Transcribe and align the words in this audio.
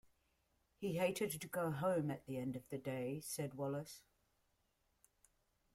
He 0.79 0.97
hated 0.97 1.39
to 1.39 1.47
go 1.47 1.69
home 1.69 2.09
at 2.09 2.25
the 2.25 2.37
end 2.39 2.55
of 2.55 2.63
the 2.71 2.79
day, 2.79 3.19
said 3.23 3.53
Wallis. 3.53 4.01